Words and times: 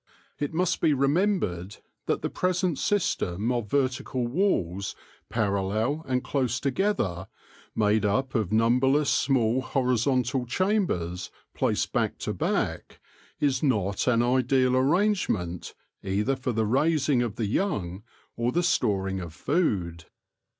It 0.39 0.51
must 0.51 0.81
be 0.81 0.95
remembered 0.95 1.77
that 2.07 2.23
the 2.23 2.29
present 2.31 2.79
system 2.79 3.51
of 3.51 3.69
ver 3.69 3.87
tical 3.87 4.27
walls 4.27 4.95
parallel 5.29 6.03
and 6.07 6.23
close 6.23 6.59
together, 6.59 7.27
made 7.75 8.03
up 8.03 8.33
of 8.33 8.51
numberless 8.51 9.11
small 9.11 9.61
horizontal 9.61 10.47
chambers 10.47 11.29
placed 11.53 11.93
back 11.93 12.17
to 12.17 12.33
back, 12.33 12.99
is 13.39 13.61
not 13.61 14.07
an 14.07 14.23
ideal 14.23 14.75
arrangement 14.75 15.75
either 16.01 16.35
for 16.35 16.51
the 16.51 16.65
raising 16.65 17.21
of 17.21 17.35
the 17.35 17.45
young 17.45 18.01
or 18.35 18.51
the 18.51 18.63
storing 18.63 19.19
of 19.19 19.35
food. 19.35 20.05